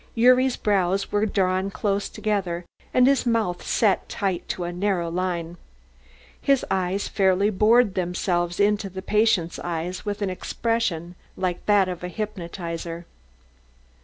[0.17, 5.57] Gyuri's brows were drawn close together and his mouth set tight to a narrow line.
[6.41, 12.03] His eyes fairly bored themselves into the patient's eyes with an expression like that of
[12.03, 13.05] a hypnotiser.